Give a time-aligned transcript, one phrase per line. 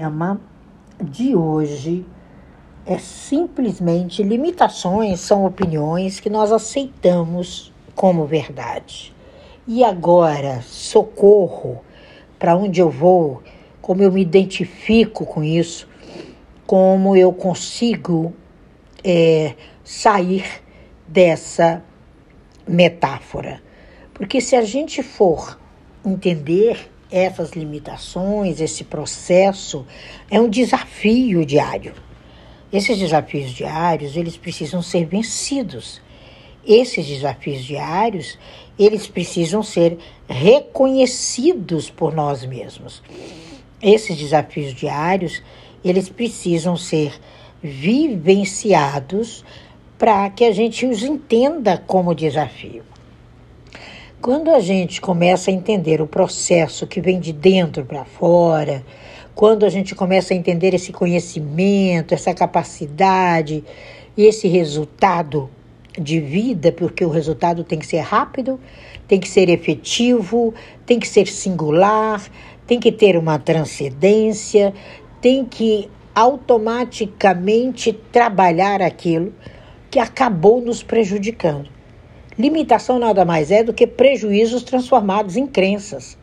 [0.00, 0.40] tema
[0.98, 2.06] de hoje
[2.86, 9.14] é simplesmente limitações são opiniões que nós aceitamos como verdade.
[9.68, 11.84] E agora, socorro,
[12.38, 13.42] para onde eu vou,
[13.82, 15.86] como eu me identifico com isso,
[16.66, 18.32] como eu consigo
[19.04, 19.54] é,
[19.84, 20.62] sair
[21.06, 21.84] dessa
[22.66, 23.60] metáfora.
[24.14, 25.58] Porque se a gente for
[26.02, 29.86] entender essas limitações, esse processo,
[30.30, 31.94] é um desafio diário.
[32.72, 36.00] Esses desafios diários, eles precisam ser vencidos.
[36.66, 38.38] Esses desafios diários,
[38.78, 43.02] eles precisam ser reconhecidos por nós mesmos.
[43.82, 45.42] Esses desafios diários,
[45.84, 47.12] eles precisam ser
[47.62, 49.44] vivenciados
[49.98, 52.84] para que a gente os entenda como desafio.
[54.22, 58.84] Quando a gente começa a entender o processo que vem de dentro para fora,
[59.34, 63.64] quando a gente começa a entender esse conhecimento, essa capacidade
[64.14, 65.48] e esse resultado
[65.98, 68.60] de vida, porque o resultado tem que ser rápido,
[69.08, 70.52] tem que ser efetivo,
[70.84, 72.22] tem que ser singular,
[72.66, 74.74] tem que ter uma transcendência,
[75.18, 79.32] tem que automaticamente trabalhar aquilo
[79.90, 81.79] que acabou nos prejudicando.
[82.40, 86.16] Limitação nada mais é do que prejuízos transformados em crenças,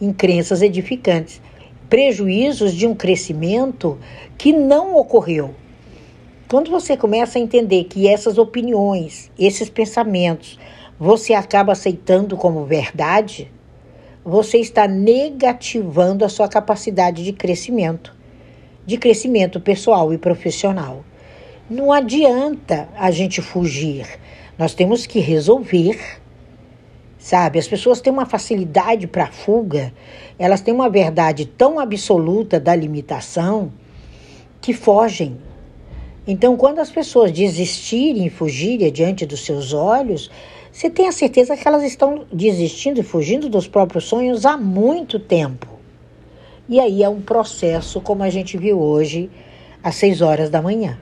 [0.00, 1.42] em crenças edificantes.
[1.90, 3.98] Prejuízos de um crescimento
[4.38, 5.54] que não ocorreu.
[6.48, 10.58] Quando você começa a entender que essas opiniões, esses pensamentos,
[10.98, 13.52] você acaba aceitando como verdade,
[14.24, 18.16] você está negativando a sua capacidade de crescimento,
[18.86, 21.04] de crescimento pessoal e profissional.
[21.68, 24.06] Não adianta a gente fugir
[24.62, 25.98] nós temos que resolver.
[27.18, 29.92] Sabe, as pessoas têm uma facilidade para fuga,
[30.38, 33.72] elas têm uma verdade tão absoluta da limitação
[34.60, 35.36] que fogem.
[36.24, 40.30] Então, quando as pessoas desistirem e fugirem diante dos seus olhos,
[40.70, 45.18] você tem a certeza que elas estão desistindo e fugindo dos próprios sonhos há muito
[45.18, 45.66] tempo.
[46.68, 49.28] E aí é um processo, como a gente viu hoje,
[49.82, 50.96] às seis horas da manhã.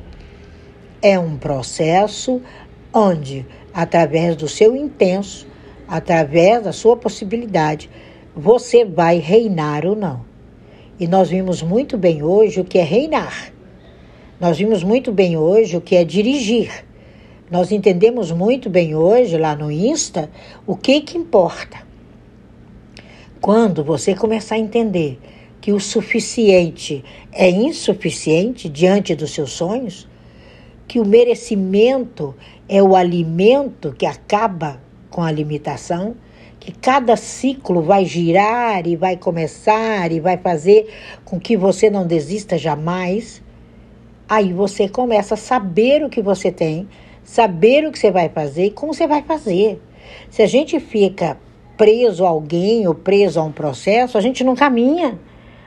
[1.03, 2.43] É um processo
[2.93, 5.47] onde, através do seu intenso,
[5.87, 7.91] através da sua possibilidade,
[8.35, 10.25] você vai reinar ou não.
[10.99, 13.53] E nós vimos muito bem hoje o que é reinar.
[14.41, 16.85] Nós vimos muito bem hoje o que é dirigir.
[17.51, 20.31] Nós entendemos muito bem hoje, lá no Insta,
[20.67, 21.79] o que, que importa.
[23.41, 25.19] Quando você começar a entender
[25.61, 30.07] que o suficiente é insuficiente diante dos seus sonhos,
[30.91, 32.35] que o merecimento
[32.69, 36.17] é o alimento que acaba com a limitação,
[36.59, 40.93] que cada ciclo vai girar e vai começar e vai fazer
[41.25, 43.41] com que você não desista jamais.
[44.29, 46.89] Aí você começa a saber o que você tem,
[47.23, 49.81] saber o que você vai fazer e como você vai fazer.
[50.29, 51.39] Se a gente fica
[51.77, 55.21] preso a alguém ou preso a um processo, a gente não caminha.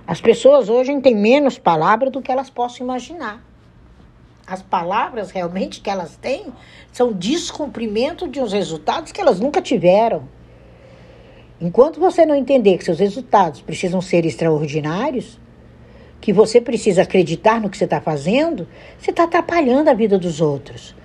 [0.05, 3.52] As pessoas hoje têm menos palavras do que elas possam imaginar.
[4.53, 6.53] As palavras realmente que elas têm
[6.91, 10.29] são descumprimento de uns resultados que elas nunca tiveram.
[11.59, 15.39] Enquanto você não entender que seus resultados precisam ser extraordinários,
[16.21, 18.67] que você precisa acreditar no que você está fazendo,
[18.99, 20.95] você está atrapalhando a vida dos outros.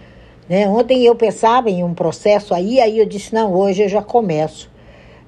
[0.47, 0.69] Né?
[0.69, 4.71] Ontem eu pensava em um processo aí, aí eu disse: não, hoje eu já começo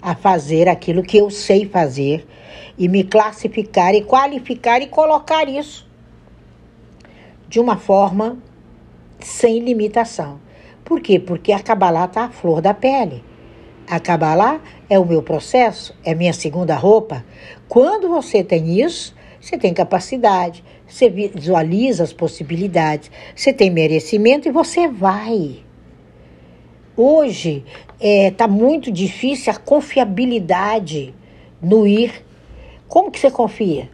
[0.03, 2.27] a fazer aquilo que eu sei fazer
[2.77, 5.89] e me classificar e qualificar e colocar isso
[7.51, 8.39] de uma forma
[9.19, 10.41] sem limitação.
[10.85, 11.19] Por quê?
[11.19, 13.25] Porque a Kabbalah está a flor da pele.
[13.89, 17.25] A Kabbalah é o meu processo, é minha segunda roupa.
[17.69, 24.53] Quando você tem isso, você tem capacidade, você visualiza as possibilidades, você tem merecimento e
[24.53, 25.59] você vai.
[26.97, 27.65] Hoje
[27.99, 31.13] está é, tá muito difícil a confiabilidade
[31.61, 32.25] no ir.
[32.87, 33.91] Como que você confia?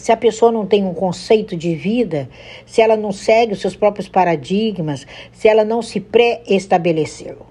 [0.00, 2.28] Se a pessoa não tem um conceito de vida,
[2.64, 7.50] se ela não segue os seus próprios paradigmas, se ela não se pré-estabeleceu.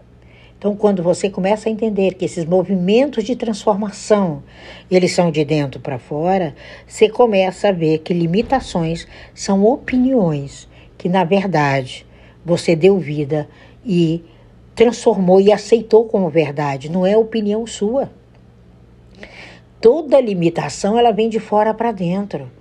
[0.58, 4.44] Então, quando você começa a entender que esses movimentos de transformação,
[4.92, 6.54] eles são de dentro para fora,
[6.86, 12.06] você começa a ver que limitações são opiniões que, na verdade,
[12.44, 13.48] você deu vida
[13.86, 14.22] e
[14.76, 18.10] transformou e aceitou como verdade, não é opinião sua.
[19.82, 22.52] Toda limitação ela vem de fora para dentro.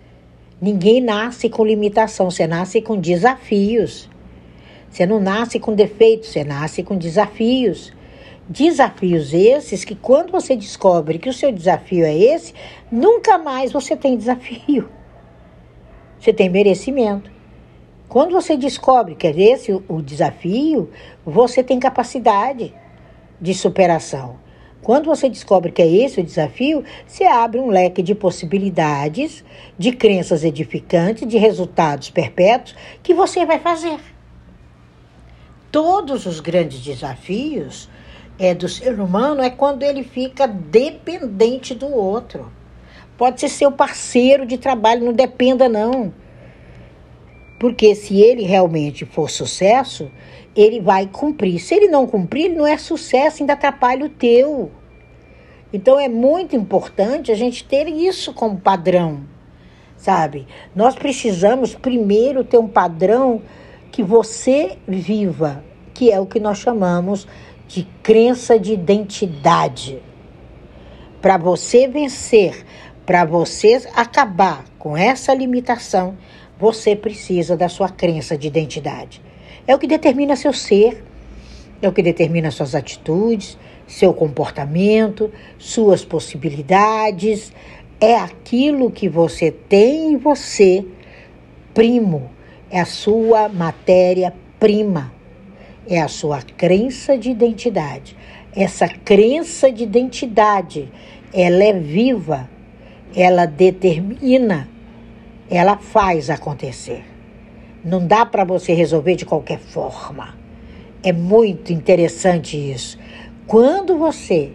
[0.61, 4.09] Ninguém nasce com limitação, você nasce com desafios.
[4.89, 7.93] Você não nasce com defeitos, você nasce com desafios.
[8.49, 12.55] Desafios esses que quando você descobre que o seu desafio é esse,
[12.91, 14.89] nunca mais você tem desafio.
[16.21, 17.31] Você tem merecimento.
[18.09, 20.89] Quando você descobre que é esse o desafio,
[21.27, 22.73] você tem capacidade
[23.41, 24.37] de superação.
[24.83, 29.45] Quando você descobre que é esse o desafio, você abre um leque de possibilidades,
[29.79, 33.99] de crenças edificantes, de resultados perpétuos que você vai fazer.
[35.71, 37.89] Todos os grandes desafios
[38.39, 42.51] é do ser humano é quando ele fica dependente do outro.
[43.17, 46.15] Pode ser seu parceiro de trabalho, não dependa não.
[47.59, 50.09] Porque se ele realmente for sucesso,
[50.61, 51.61] ele vai cumprir.
[51.61, 54.73] Se ele não cumprir, ele não é sucesso, ainda atrapalha o teu.
[55.73, 59.21] Então é muito importante a gente ter isso como padrão,
[59.97, 60.49] sabe?
[60.75, 63.43] Nós precisamos primeiro ter um padrão
[63.93, 65.63] que você viva,
[65.95, 67.29] que é o que nós chamamos
[67.69, 70.03] de crença de identidade.
[71.23, 72.65] Para você vencer,
[73.07, 76.17] para você acabar com essa limitação,
[76.59, 79.28] você precisa da sua crença de identidade.
[79.69, 81.05] É o que determina seu ser,
[81.83, 87.53] é o que determina suas atitudes, seu comportamento, suas possibilidades.
[88.01, 90.85] É aquilo que você tem em você,
[91.75, 92.31] primo,
[92.71, 95.13] é a sua matéria-prima,
[95.87, 98.17] é a sua crença de identidade.
[98.57, 100.91] Essa crença de identidade,
[101.33, 102.49] ela é viva,
[103.15, 104.69] ela determina
[105.51, 107.05] ela faz acontecer.
[107.85, 110.35] Não dá para você resolver de qualquer forma.
[111.03, 112.99] É muito interessante isso.
[113.47, 114.53] Quando você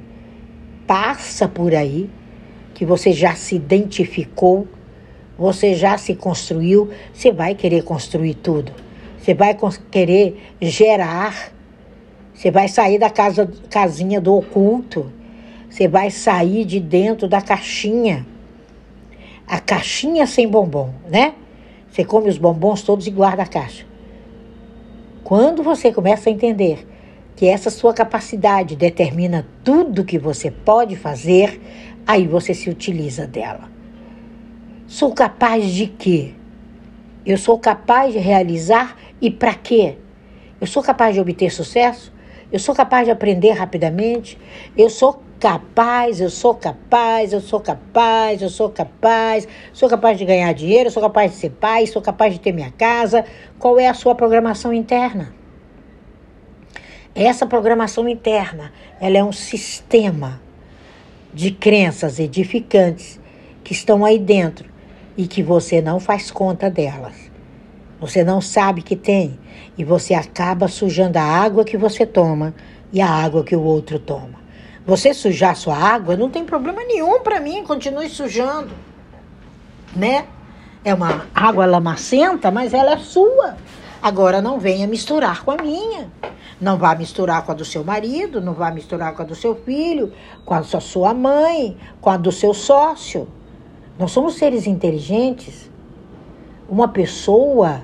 [0.86, 2.10] passa por aí,
[2.74, 4.68] que você já se identificou,
[5.38, 8.72] você já se construiu, você vai querer construir tudo.
[9.18, 9.58] Você vai
[9.90, 11.54] querer gerar.
[12.34, 15.12] Você vai sair da casa, casinha do oculto.
[15.70, 18.26] Você vai sair de dentro da caixinha
[19.48, 21.34] a caixinha sem bombom, né?
[21.94, 23.86] Você come os bombons todos e guarda a caixa.
[25.24, 26.88] Quando você começa a entender
[27.36, 31.62] que essa sua capacidade determina tudo que você pode fazer,
[32.08, 33.70] aí você se utiliza dela.
[34.88, 36.34] Sou capaz de quê?
[37.24, 39.96] Eu sou capaz de realizar e para quê?
[40.60, 42.12] Eu sou capaz de obter sucesso?
[42.52, 44.36] Eu sou capaz de aprender rapidamente?
[44.76, 50.24] Eu sou capaz, eu sou capaz, eu sou capaz, eu sou capaz, sou capaz de
[50.24, 53.26] ganhar dinheiro, sou capaz de ser pai, sou capaz de ter minha casa.
[53.60, 55.36] Qual é a sua programação interna?
[57.14, 60.42] Essa programação interna, ela é um sistema
[61.34, 63.20] de crenças edificantes
[63.66, 64.70] que estão aí dentro
[65.18, 67.30] e que você não faz conta delas.
[68.00, 69.38] Você não sabe que tem
[69.78, 72.56] e você acaba sujando a água que você toma
[72.94, 74.43] e a água que o outro toma.
[74.86, 78.72] Você sujar sua água não tem problema nenhum para mim, continue sujando,
[79.96, 80.26] né?
[80.84, 83.56] É uma água lamacenta, mas ela é sua.
[84.02, 86.12] Agora não venha misturar com a minha.
[86.60, 89.56] Não vá misturar com a do seu marido, não vá misturar com a do seu
[89.56, 90.12] filho,
[90.44, 93.30] com a da sua mãe, com a do seu sócio.
[93.98, 95.70] Nós somos seres inteligentes.
[96.68, 97.82] Uma pessoa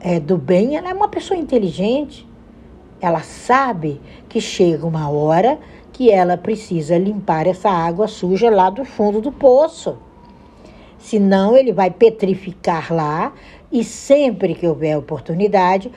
[0.00, 2.26] é, do bem, ela é uma pessoa inteligente.
[3.00, 5.58] Ela sabe que chega uma hora
[5.92, 9.96] que ela precisa limpar essa água suja lá do fundo do poço.
[10.98, 13.32] Senão ele vai petrificar lá
[13.72, 15.90] e sempre que houver oportunidade,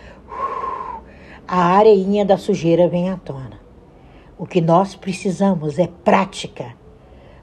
[1.46, 3.60] a areinha da sujeira vem à tona.
[4.38, 6.74] O que nós precisamos é prática.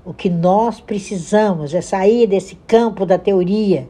[0.05, 3.87] O que nós precisamos é sair desse campo da teoria.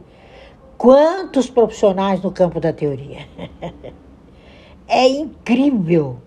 [0.77, 3.25] Quantos profissionais no campo da teoria?
[4.93, 6.17] é incrível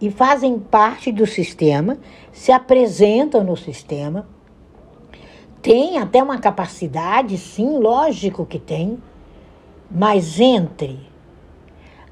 [0.00, 1.98] e fazem parte do sistema,
[2.32, 4.26] se apresentam no sistema,
[5.60, 8.98] têm até uma capacidade, sim, lógico que tem,
[9.90, 10.98] mas entre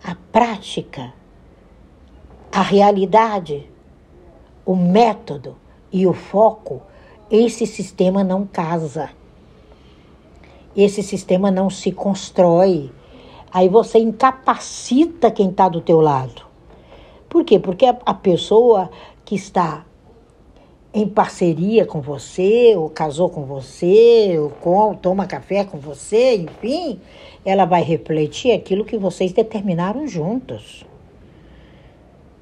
[0.04, 1.14] a prática,
[2.52, 3.66] a realidade,
[4.66, 5.56] o método
[5.90, 6.82] e o foco,
[7.30, 9.08] esse sistema não casa.
[10.76, 12.92] Esse sistema não se constrói.
[13.52, 16.46] Aí você incapacita quem está do teu lado.
[17.28, 17.58] Por quê?
[17.58, 18.90] Porque a, pessoa
[19.24, 19.84] que está
[20.92, 27.00] em parceria com você, ou casou com você, ou com, toma café com você, enfim,
[27.44, 30.84] ela vai refletir aquilo que vocês determinaram juntos.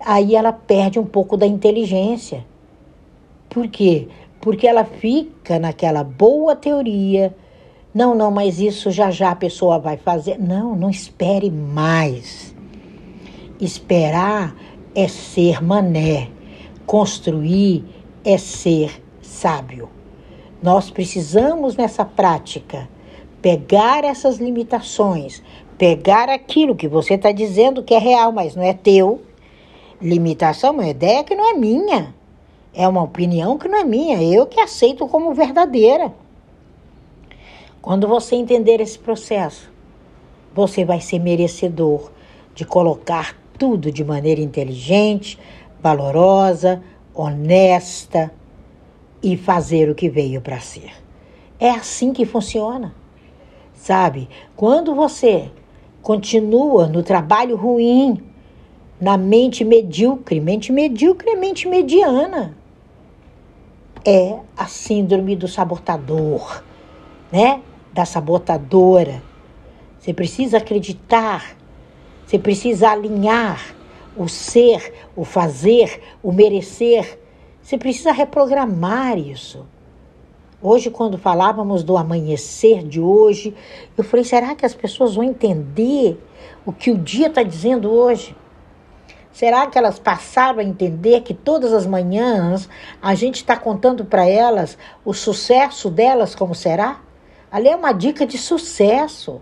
[0.00, 2.44] Aí ela perde um pouco da inteligência.
[3.48, 4.08] Por quê?
[4.40, 7.34] Porque ela fica naquela boa teoria.
[7.97, 10.38] Não, não, mas isso já já a pessoa vai fazer.
[10.38, 12.55] Não, não espere mais.
[13.59, 14.55] Esperar
[14.95, 16.29] é ser mané,
[16.85, 17.87] construir
[18.23, 19.88] é ser sábio.
[20.62, 22.87] Nós precisamos nessa prática
[23.41, 25.43] pegar essas limitações,
[25.79, 29.23] pegar aquilo que você está dizendo que é real, mas não é teu.
[30.03, 32.15] Limitação é uma ideia que não é minha.
[32.75, 34.23] É uma opinião que não é minha.
[34.23, 36.12] Eu que aceito como verdadeira.
[37.87, 39.71] Quando você entender esse processo,
[40.52, 42.11] você vai ser merecedor
[42.52, 45.38] de colocar tudo de maneira inteligente,
[45.81, 46.83] valorosa,
[47.14, 48.33] honesta
[49.23, 50.90] e fazer o que veio para ser.
[51.61, 52.93] É assim que funciona.
[53.73, 54.28] Sabe?
[54.57, 55.49] Quando você
[56.02, 58.21] continua no trabalho ruim,
[59.00, 62.57] na mente medíocre, mente medíocre é mente mediana.
[64.05, 66.64] É a síndrome do sabotador,
[67.31, 67.62] né?
[67.97, 69.23] Da sabotadora.
[69.99, 71.57] Você precisa acreditar,
[72.26, 73.75] você precisa alinhar
[74.15, 77.19] o ser, o fazer, o merecer.
[77.62, 79.65] Você precisa reprogramar isso.
[80.61, 83.55] Hoje, quando falávamos do amanhecer de hoje,
[83.97, 86.23] eu falei: será que as pessoas vão entender
[86.67, 88.37] o que o dia está dizendo hoje?
[89.33, 92.69] Será que elas passaram a entender que todas as manhãs
[93.00, 97.05] a gente está contando para elas o sucesso delas como será?
[97.56, 99.40] Ali é uma dica de sucesso,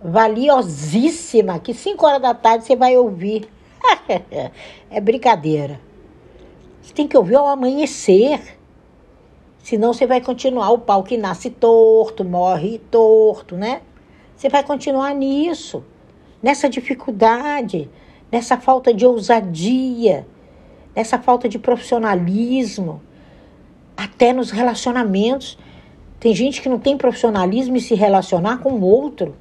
[0.00, 3.48] valiosíssima, que 5 horas da tarde você vai ouvir.
[4.88, 5.80] é brincadeira.
[6.80, 8.56] Você tem que ouvir ao amanhecer.
[9.58, 13.82] Senão você vai continuar o pau que nasce torto, morre torto, né?
[14.36, 15.82] Você vai continuar nisso,
[16.40, 17.90] nessa dificuldade,
[18.30, 20.24] nessa falta de ousadia,
[20.94, 23.02] nessa falta de profissionalismo,
[23.96, 25.58] até nos relacionamentos.
[26.18, 29.36] Tem gente que não tem profissionalismo e se relacionar com o outro.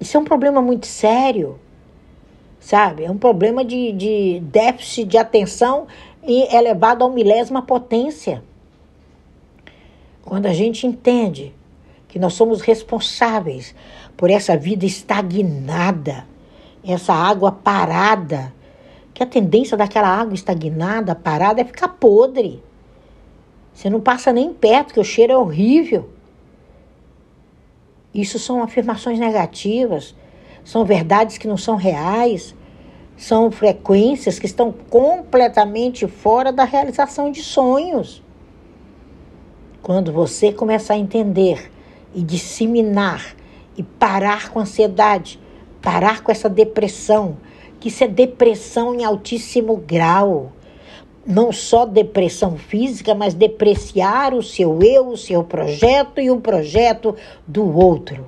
[0.00, 1.58] Isso é um problema muito sério,
[2.60, 3.04] sabe?
[3.04, 5.86] É um problema de, de déficit de atenção
[6.22, 8.42] elevado a milésima potência.
[10.22, 11.54] Quando a gente entende
[12.06, 13.74] que nós somos responsáveis
[14.16, 16.26] por essa vida estagnada,
[16.84, 18.52] essa água parada,
[19.12, 22.62] que a tendência daquela água estagnada, parada, é ficar podre.
[23.78, 26.08] Você não passa nem perto, que o cheiro é horrível.
[28.12, 30.16] Isso são afirmações negativas,
[30.64, 32.56] são verdades que não são reais,
[33.16, 38.20] são frequências que estão completamente fora da realização de sonhos.
[39.80, 41.70] Quando você começar a entender
[42.12, 43.36] e disseminar
[43.76, 45.38] e parar com a ansiedade,
[45.80, 47.36] parar com essa depressão,
[47.78, 50.50] que isso é depressão em altíssimo grau.
[51.28, 57.14] Não só depressão física, mas depreciar o seu eu, o seu projeto e o projeto
[57.46, 58.24] do outro.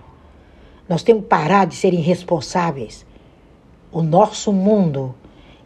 [0.87, 3.07] Nós temos que parar de ser irresponsáveis.
[3.91, 5.15] O nosso mundo,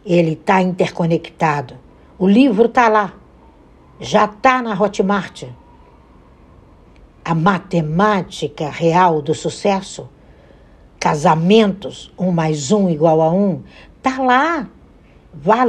[0.05, 1.75] ele está interconectado.
[2.17, 3.13] O livro está lá.
[3.99, 5.43] Já está na Hotmart
[7.25, 10.07] a matemática real do sucesso,
[10.99, 13.63] casamentos, um mais um igual a um,
[13.99, 14.69] tá lá.
[15.33, 15.65] Vá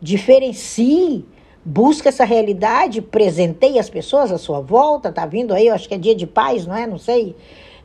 [0.00, 1.24] diferencie,
[1.64, 5.94] busca essa realidade, presenteie as pessoas à sua volta, tá vindo aí, eu acho que
[5.94, 6.86] é dia de paz, não é?
[6.86, 7.36] Não sei.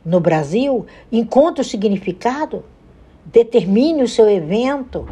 [0.04, 2.64] No Brasil, encontre o significado,
[3.24, 5.08] determine o seu evento,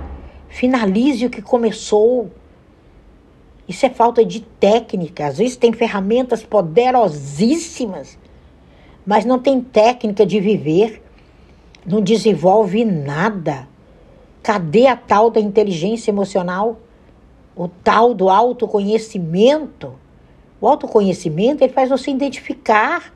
[0.49, 2.31] finalize o que começou.
[3.67, 5.27] Isso é falta de técnica.
[5.27, 8.19] Às vezes tem ferramentas poderosíssimas,
[9.05, 11.03] mas não tem técnica de viver,
[11.87, 13.69] não desenvolve nada.
[14.43, 16.79] Cadê a tal da inteligência emocional?
[17.55, 19.95] O tal do autoconhecimento?
[20.61, 23.13] O autoconhecimento ele faz você identificar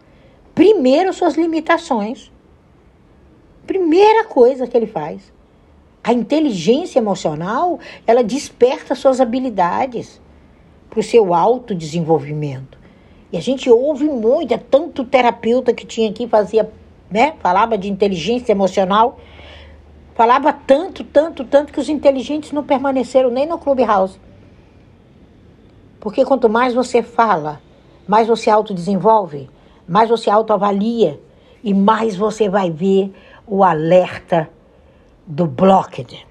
[0.54, 2.30] primeiro suas limitações.
[3.66, 5.32] Primeira coisa que ele faz.
[6.02, 10.20] A inteligência emocional, ela desperta suas habilidades
[10.88, 12.78] para o seu autodesenvolvimento.
[13.32, 16.70] E a gente ouve muito, é tanto terapeuta que tinha aqui, fazia,
[17.10, 17.34] né?
[17.40, 19.18] Falava de inteligência emocional.
[20.16, 24.18] Falava tanto, tanto, tanto que os inteligentes não permaneceram nem no Clubhouse.
[26.00, 27.60] Porque quanto mais você fala,
[28.08, 29.50] mais você autodesenvolve,
[29.86, 31.20] mais você autoavalia
[31.62, 33.12] e mais você vai ver
[33.46, 34.48] o alerta
[35.26, 36.26] do blocked.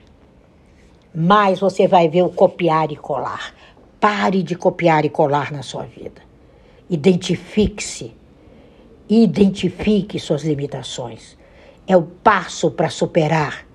[1.14, 3.54] Mais você vai ver o copiar e colar.
[4.00, 6.22] Pare de copiar e colar na sua vida.
[6.90, 8.16] Identifique-se.
[9.08, 11.38] Identifique suas limitações.
[11.88, 13.66] É o passo para superar.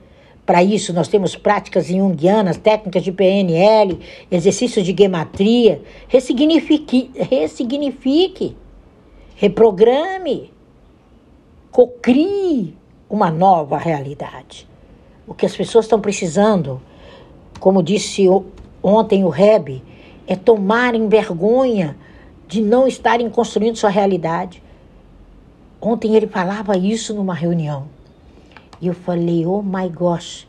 [0.50, 5.80] Para isso, nós temos práticas junguianas, técnicas de PNL, exercícios de gematria.
[6.08, 8.56] Ressignifique, ressignifique,
[9.36, 10.52] reprograme,
[11.70, 12.76] cocrie
[13.08, 14.66] uma nova realidade.
[15.24, 16.82] O que as pessoas estão precisando,
[17.60, 18.26] como disse
[18.82, 19.80] ontem o Reb,
[20.26, 21.96] é tomarem vergonha
[22.48, 24.60] de não estarem construindo sua realidade.
[25.80, 27.99] Ontem ele falava isso numa reunião.
[28.80, 30.48] E eu falei, oh my gosh.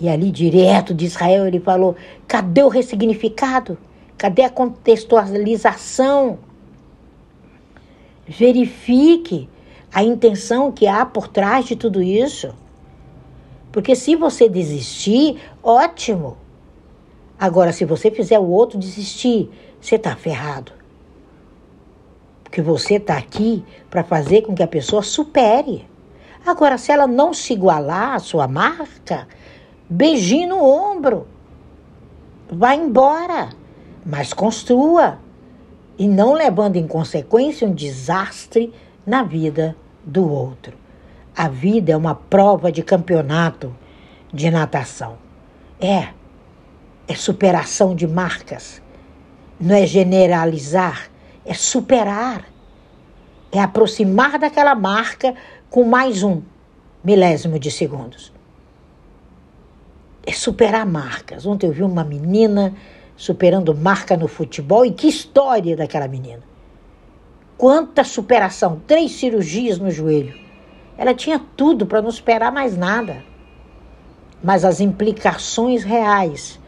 [0.00, 1.94] E ali, direto de Israel, ele falou:
[2.26, 3.76] cadê o ressignificado?
[4.16, 6.38] Cadê a contextualização?
[8.26, 9.48] Verifique
[9.92, 12.54] a intenção que há por trás de tudo isso.
[13.70, 16.36] Porque se você desistir, ótimo.
[17.38, 19.50] Agora, se você fizer o outro desistir,
[19.80, 20.72] você está ferrado.
[22.44, 25.89] Porque você está aqui para fazer com que a pessoa supere.
[26.44, 29.28] Agora, se ela não se igualar à sua marca,
[29.88, 31.26] beijinho no ombro.
[32.50, 33.50] Vá embora,
[34.04, 35.18] mas construa.
[35.98, 38.72] E não levando em consequência um desastre
[39.06, 40.76] na vida do outro.
[41.36, 43.74] A vida é uma prova de campeonato
[44.32, 45.18] de natação.
[45.80, 46.08] É.
[47.06, 48.80] É superação de marcas.
[49.60, 51.10] Não é generalizar,
[51.44, 52.44] é superar.
[53.52, 55.34] É aproximar daquela marca
[55.70, 56.42] com mais um
[57.02, 58.32] milésimo de segundos.
[60.26, 61.46] É superar marcas.
[61.46, 62.74] Ontem eu vi uma menina
[63.16, 66.42] superando marca no futebol e que história daquela menina.
[67.56, 68.82] Quanta superação!
[68.86, 70.34] Três cirurgias no joelho.
[70.98, 73.22] Ela tinha tudo para não superar mais nada.
[74.42, 76.58] Mas as implicações reais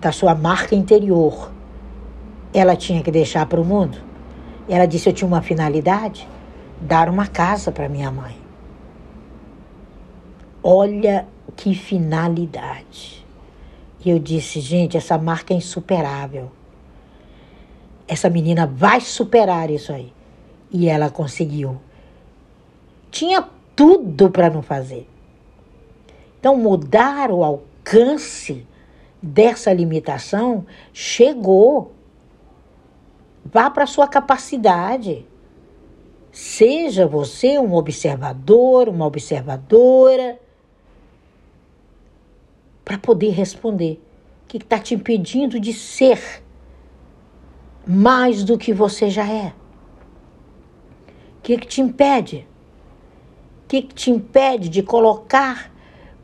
[0.00, 1.50] da sua marca interior,
[2.54, 3.98] ela tinha que deixar para o mundo.
[4.68, 6.28] Ela disse: Eu tinha uma finalidade,
[6.80, 8.36] dar uma casa para minha mãe.
[10.62, 13.26] Olha que finalidade.
[14.04, 16.50] E eu disse, gente, essa marca é insuperável.
[18.06, 20.12] Essa menina vai superar isso aí.
[20.70, 21.80] E ela conseguiu.
[23.10, 25.08] Tinha tudo para não fazer.
[26.38, 28.66] Então, mudar o alcance
[29.20, 31.92] dessa limitação chegou.
[33.44, 35.26] Vá para a sua capacidade.
[36.30, 40.38] Seja você um observador, uma observadora
[42.84, 44.00] para poder responder.
[44.44, 46.42] O que está te impedindo de ser
[47.86, 49.52] mais do que você já é?
[51.38, 52.46] O que, que te impede?
[53.64, 55.72] O que, que te impede de colocar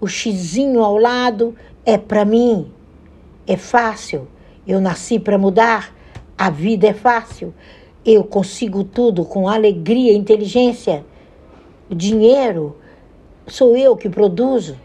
[0.00, 1.54] o xizinho ao lado?
[1.84, 2.72] É para mim,
[3.46, 4.28] é fácil.
[4.66, 5.94] Eu nasci para mudar,
[6.36, 7.54] a vida é fácil.
[8.04, 11.04] Eu consigo tudo com alegria e inteligência.
[11.90, 12.76] Dinheiro
[13.46, 14.76] sou eu que produzo.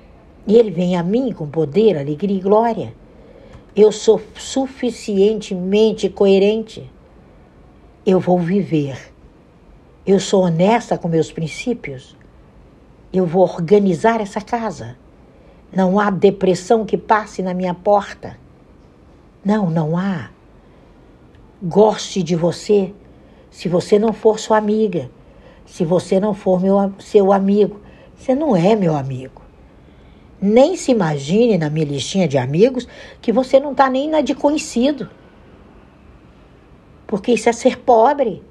[0.48, 2.94] E ele vem a mim com poder, alegria e glória.
[3.76, 6.90] Eu sou suficientemente coerente.
[8.06, 9.14] Eu vou viver.
[10.08, 12.16] Eu sou honesta com meus princípios.
[13.12, 14.98] Eu vou organizar essa casa.
[15.72, 18.38] Não há depressão que passe na minha porta.
[19.44, 20.30] Não, não há.
[21.62, 22.94] Goste de você
[23.50, 25.10] se você não for sua amiga.
[25.66, 27.80] Se você não for meu, seu amigo,
[28.16, 29.42] você não é meu amigo.
[30.42, 32.88] Nem se imagine na minha listinha de amigos
[33.22, 35.10] que você não está nem na de conhecido.
[37.06, 38.44] Porque isso é ser pobre.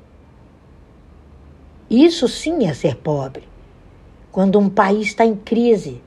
[1.90, 3.44] Isso sim é ser pobre.
[4.30, 6.02] Quando um país está em crise,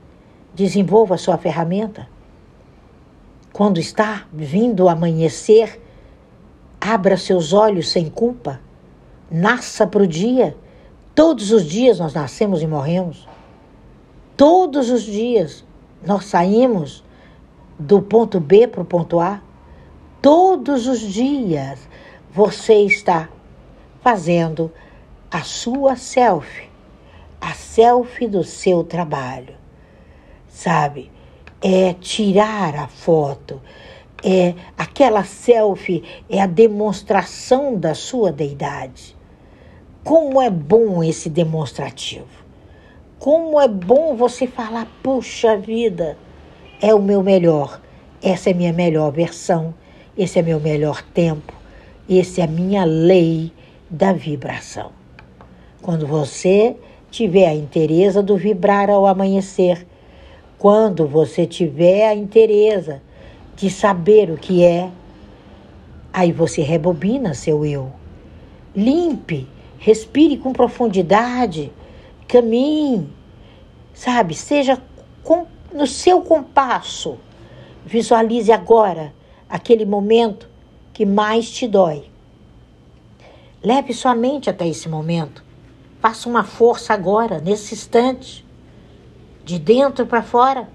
[0.54, 2.08] desenvolva sua ferramenta.
[3.52, 5.80] Quando está vindo o amanhecer,
[6.80, 8.60] abra seus olhos sem culpa.
[9.32, 10.54] Nasça para o dia.
[11.14, 13.26] Todos os dias nós nascemos e morremos.
[14.36, 15.64] Todos os dias
[16.04, 17.02] nós saímos
[17.78, 19.40] do ponto B para o ponto A.
[20.20, 21.88] Todos os dias
[22.30, 23.30] você está
[24.02, 24.70] fazendo
[25.30, 26.68] a sua selfie,
[27.40, 29.54] a selfie do seu trabalho.
[30.46, 31.10] Sabe?
[31.62, 33.62] É tirar a foto,
[34.22, 39.21] é aquela selfie é a demonstração da sua deidade.
[40.04, 42.26] Como é bom esse demonstrativo.
[43.20, 46.18] Como é bom você falar, puxa vida,
[46.80, 47.80] é o meu melhor,
[48.20, 49.72] essa é a minha melhor versão,
[50.18, 51.52] esse é meu melhor tempo,
[52.08, 53.52] esse é a minha lei
[53.88, 54.90] da vibração.
[55.80, 56.74] Quando você
[57.12, 59.86] tiver a interesa do vibrar ao amanhecer,
[60.58, 63.00] quando você tiver a interesa
[63.54, 64.90] de saber o que é,
[66.12, 67.92] aí você rebobina seu eu.
[68.74, 69.46] Limpe,
[69.82, 71.72] respire com profundidade
[72.28, 73.12] caminhe,
[73.92, 74.32] sabe?
[74.32, 74.80] Seja
[75.24, 77.18] com, no seu compasso.
[77.84, 79.12] Visualize agora
[79.48, 80.48] aquele momento
[80.92, 82.04] que mais te dói.
[83.60, 85.44] Leve sua mente até esse momento.
[86.00, 88.46] Faça uma força agora, nesse instante,
[89.44, 90.68] de dentro para fora,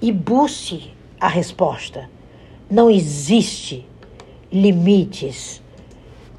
[0.00, 2.08] e busque a resposta.
[2.70, 3.86] Não existe
[4.50, 5.62] limites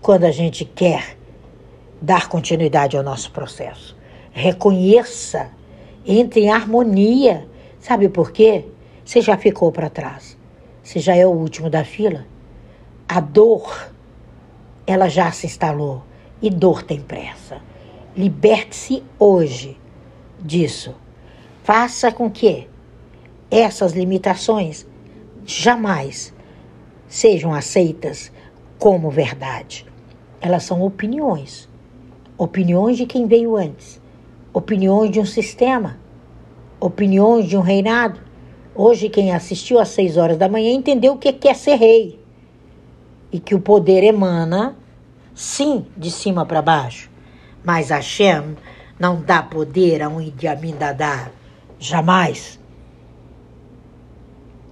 [0.01, 1.16] quando a gente quer
[2.01, 3.97] dar continuidade ao nosso processo.
[4.31, 5.51] Reconheça,
[6.05, 7.47] entre em harmonia.
[7.79, 8.65] Sabe por quê?
[9.03, 10.37] Você já ficou para trás.
[10.83, 12.25] Você já é o último da fila.
[13.07, 13.91] A dor,
[14.85, 16.03] ela já se instalou.
[16.41, 17.61] E dor tem pressa.
[18.15, 19.77] Liberte-se hoje
[20.39, 20.95] disso.
[21.63, 22.69] Faça com que
[23.49, 24.85] essas limitações
[25.45, 26.33] jamais
[27.07, 28.31] sejam aceitas
[28.77, 29.85] como verdade.
[30.39, 31.67] Elas são opiniões.
[32.37, 33.99] Opiniões de quem veio antes.
[34.53, 35.97] Opiniões de um sistema.
[36.79, 38.19] Opiniões de um reinado.
[38.75, 42.19] Hoje, quem assistiu às seis horas da manhã entendeu o que é ser rei.
[43.31, 44.75] E que o poder emana,
[45.33, 47.09] sim, de cima para baixo.
[47.63, 48.55] Mas Hashem
[48.99, 50.45] não dá poder a um Idi.
[51.79, 52.59] Jamais.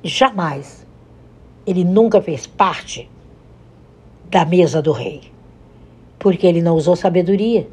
[0.03, 0.85] Jamais.
[1.65, 3.09] Ele nunca fez parte
[4.29, 5.34] da mesa do rei.
[6.25, 7.69] Porque ele não usou sabedoria,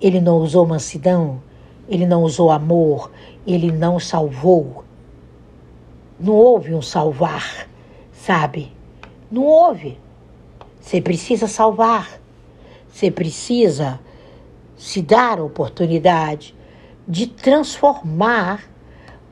[0.00, 1.42] ele não usou mansidão,
[1.88, 3.10] ele não usou amor,
[3.44, 4.84] ele não salvou.
[6.16, 7.68] Não houve um salvar,
[8.12, 8.70] sabe?
[9.28, 9.98] Não houve.
[10.80, 12.20] Você precisa salvar.
[12.88, 13.98] Você precisa
[14.76, 16.54] se dar a oportunidade
[17.08, 18.62] de transformar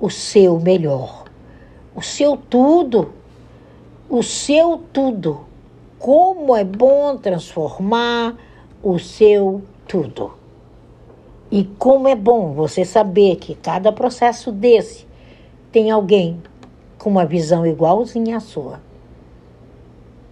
[0.01, 1.23] o seu melhor,
[1.95, 3.13] o seu tudo,
[4.09, 5.50] o seu tudo
[6.01, 8.35] como é bom transformar
[8.83, 10.33] o seu tudo.
[11.53, 15.07] E como é bom você saber que cada processo desse
[15.71, 16.43] tem alguém
[16.99, 18.81] com uma visão igualzinha à sua.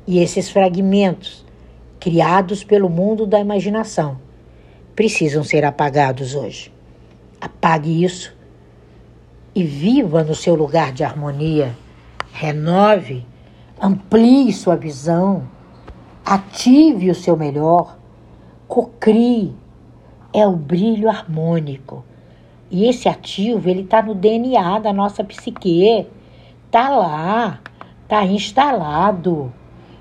[0.06, 1.44] E esses fragmentos,
[2.00, 4.18] criados pelo mundo da imaginação,
[4.96, 6.72] precisam ser apagados hoje.
[7.38, 8.34] Apague isso
[9.54, 11.76] e viva no seu lugar de harmonia.
[12.32, 13.26] Renove,
[13.78, 15.57] amplie sua visão
[16.30, 17.96] Ative o seu melhor,
[18.66, 19.56] cocrie,
[20.30, 22.04] é o brilho harmônico.
[22.70, 26.06] E esse ativo, ele está no DNA da nossa psique.
[26.70, 27.60] Tá lá,
[28.06, 29.50] tá instalado.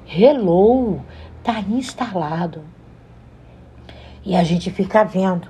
[0.05, 0.99] Hello,
[1.45, 2.61] tá instalado.
[4.25, 5.47] E a gente fica vendo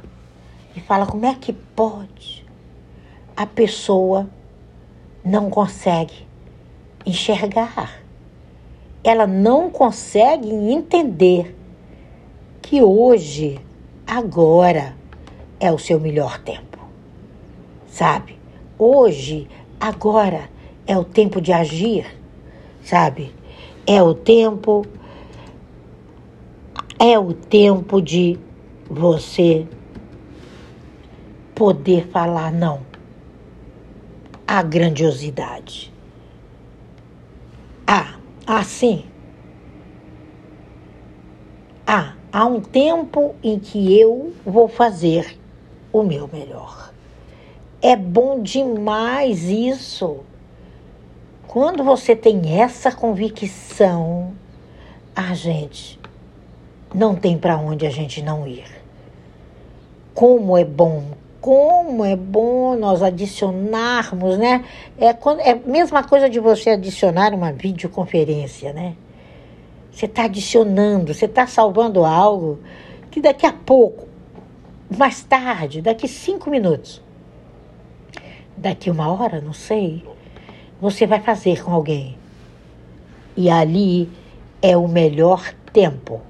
[0.75, 2.45] e fala como é que pode
[3.35, 4.29] a pessoa
[5.25, 6.27] não consegue
[7.03, 8.05] enxergar
[9.07, 11.55] ela não consegue entender
[12.61, 13.57] que hoje,
[14.05, 14.97] agora,
[15.61, 16.77] é o seu melhor tempo.
[17.87, 18.37] Sabe?
[18.77, 19.47] Hoje,
[19.79, 20.49] agora,
[20.85, 22.05] é o tempo de agir,
[22.83, 23.33] sabe?
[23.85, 24.85] É o tempo.
[26.99, 28.37] É o tempo de
[28.89, 29.65] você
[31.55, 32.81] poder falar não
[34.45, 35.93] à grandiosidade.
[37.87, 38.16] Ah,
[38.47, 39.03] assim.
[41.85, 45.37] Ah, há um tempo em que eu vou fazer
[45.91, 46.93] o meu melhor.
[47.81, 50.21] É bom demais isso.
[51.47, 54.33] Quando você tem essa convicção,
[55.15, 55.99] a gente
[56.93, 58.65] não tem para onde a gente não ir.
[60.13, 64.65] Como é bom como é bom nós adicionarmos, né?
[64.97, 68.95] É, quando, é a mesma coisa de você adicionar uma videoconferência, né?
[69.91, 72.59] Você está adicionando, você está salvando algo
[73.09, 74.07] que daqui a pouco,
[74.95, 77.01] mais tarde, daqui cinco minutos,
[78.55, 80.03] daqui uma hora, não sei,
[80.79, 82.17] você vai fazer com alguém.
[83.35, 84.09] E ali
[84.61, 86.21] é o melhor tempo.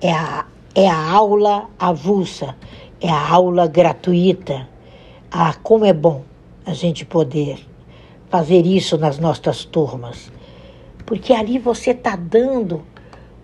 [0.00, 2.54] É a, é a aula avulsa
[3.00, 4.68] é a aula gratuita.
[5.30, 6.22] Ah, como é bom
[6.64, 7.64] a gente poder
[8.30, 10.32] fazer isso nas nossas turmas.
[11.06, 12.84] Porque ali você está dando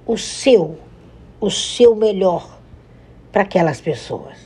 [0.06, 0.78] o seu,
[1.40, 2.58] o seu melhor
[3.30, 4.38] para aquelas pessoas.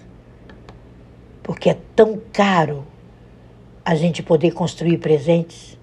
[1.43, 2.85] Porque é tão caro
[3.85, 5.79] a gente poder construir presentes.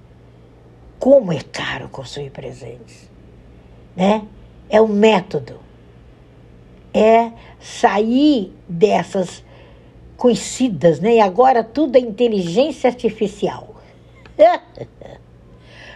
[1.00, 3.10] Como é caro construir presentes,
[3.96, 4.24] né?
[4.70, 5.60] É o método
[6.94, 9.44] é sair dessas
[10.18, 11.16] conhecidas, né?
[11.16, 13.76] E agora tudo é inteligência artificial.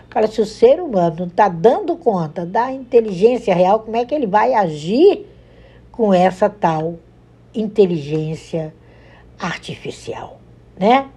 [0.09, 4.15] Fala, se o ser humano não está dando conta da inteligência real, como é que
[4.15, 5.25] ele vai agir
[5.91, 6.97] com essa tal
[7.53, 8.73] inteligência
[9.37, 10.39] artificial,
[10.79, 11.09] né?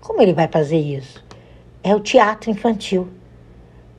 [0.00, 1.24] Como ele vai fazer isso?
[1.82, 3.08] É o teatro infantil.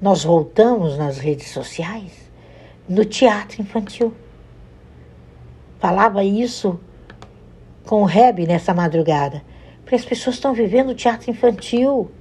[0.01, 2.29] Nós voltamos nas redes sociais
[2.87, 4.13] no teatro infantil
[5.79, 6.79] falava isso
[7.85, 9.43] com o Reb nessa madrugada.
[9.81, 12.11] Porque as pessoas estão vivendo teatro infantil.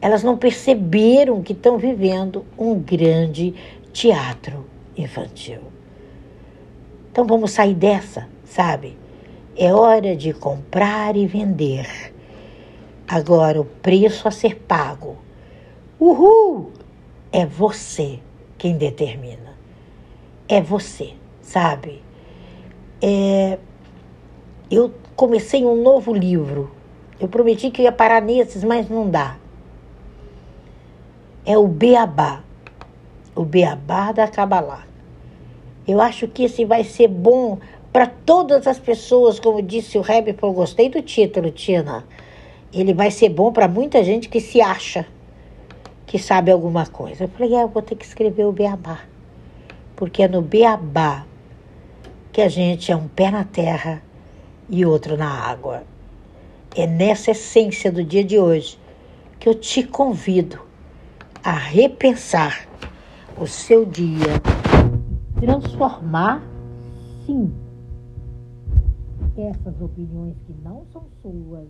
[0.00, 3.54] Elas não perceberam que estão vivendo um grande
[3.92, 5.60] teatro infantil.
[7.12, 8.98] Então vamos sair dessa, sabe?
[9.56, 12.12] É hora de comprar e vender.
[13.06, 15.18] Agora o preço a ser pago.
[15.98, 16.72] Uhul!
[17.32, 18.20] É você
[18.56, 19.54] quem determina.
[20.48, 22.02] É você, sabe?
[23.02, 23.58] É,
[24.70, 26.70] eu comecei um novo livro.
[27.18, 29.36] Eu prometi que ia parar nesses, mas não dá.
[31.44, 32.42] É o Beabá.
[33.34, 34.86] O Beabá da Kabbalah.
[35.86, 37.58] Eu acho que esse vai ser bom
[37.92, 42.04] para todas as pessoas, como disse o Rebbe, eu gostei do título, Tina.
[42.72, 45.06] Ele vai ser bom para muita gente que se acha
[46.06, 47.24] que sabe alguma coisa.
[47.24, 49.00] Eu falei, é, eu vou ter que escrever o Beabá.
[49.96, 51.26] Porque é no Beabá
[52.40, 54.02] que a gente é um pé na terra
[54.66, 55.82] e outro na água.
[56.74, 58.78] É nessa essência do dia de hoje
[59.38, 60.58] que eu te convido
[61.44, 62.66] a repensar
[63.36, 64.40] o seu dia,
[65.38, 66.42] transformar,
[67.26, 67.52] sim,
[69.36, 71.68] essas opiniões que não são suas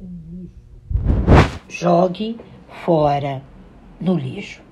[0.00, 1.58] em lixo.
[1.68, 2.40] Jogue
[2.86, 3.42] fora
[4.00, 4.62] no lixo.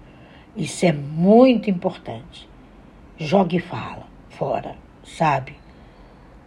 [0.57, 2.49] Isso é muito importante.
[3.19, 5.57] Jogue fala fora, sabe?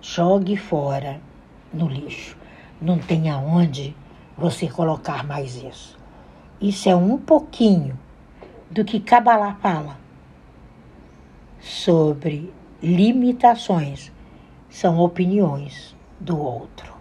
[0.01, 1.21] Jogue fora
[1.73, 2.37] no lixo.
[2.81, 3.95] Não tem aonde
[4.37, 5.97] você colocar mais isso.
[6.59, 7.97] Isso é um pouquinho
[8.69, 9.97] do que Kabbalah fala
[11.59, 14.11] sobre limitações.
[14.69, 16.93] São opiniões do outro.